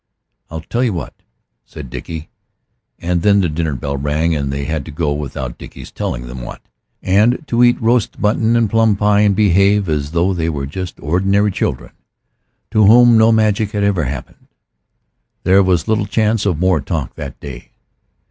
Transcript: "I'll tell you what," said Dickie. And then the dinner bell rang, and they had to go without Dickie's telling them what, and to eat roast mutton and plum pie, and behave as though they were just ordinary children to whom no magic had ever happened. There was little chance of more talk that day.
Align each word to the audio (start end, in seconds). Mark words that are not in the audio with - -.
"I'll 0.49 0.61
tell 0.61 0.83
you 0.83 0.93
what," 0.93 1.13
said 1.63 1.91
Dickie. 1.91 2.31
And 2.97 3.21
then 3.21 3.39
the 3.39 3.47
dinner 3.47 3.75
bell 3.75 3.97
rang, 3.97 4.33
and 4.35 4.51
they 4.51 4.65
had 4.65 4.83
to 4.85 4.91
go 4.91 5.13
without 5.13 5.59
Dickie's 5.59 5.91
telling 5.91 6.25
them 6.25 6.41
what, 6.41 6.59
and 7.03 7.43
to 7.47 7.63
eat 7.63 7.79
roast 7.79 8.17
mutton 8.17 8.55
and 8.55 8.67
plum 8.67 8.95
pie, 8.95 9.19
and 9.19 9.35
behave 9.35 9.87
as 9.87 10.09
though 10.09 10.33
they 10.33 10.49
were 10.49 10.65
just 10.65 10.99
ordinary 11.01 11.51
children 11.51 11.91
to 12.71 12.83
whom 12.85 13.15
no 13.15 13.31
magic 13.31 13.73
had 13.73 13.83
ever 13.83 14.05
happened. 14.05 14.47
There 15.43 15.61
was 15.61 15.87
little 15.87 16.07
chance 16.07 16.47
of 16.47 16.57
more 16.57 16.81
talk 16.81 17.13
that 17.13 17.39
day. 17.39 17.69